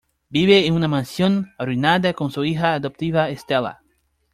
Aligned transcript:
Vive 0.31 0.65
en 0.65 0.73
una 0.73 0.87
mansión 0.87 1.51
arruinada 1.59 2.13
con 2.13 2.31
su 2.31 2.43
hija 2.43 2.73
adoptiva, 2.73 3.29
Estella. 3.29 3.81